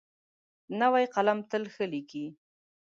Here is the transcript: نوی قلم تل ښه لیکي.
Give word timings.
نوی 0.79 1.05
قلم 1.13 1.37
تل 1.49 1.63
ښه 1.73 1.85
لیکي. 1.93 2.25